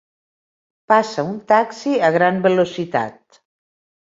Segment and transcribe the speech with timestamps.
[0.91, 3.41] Passa un taxi a gran velocitat.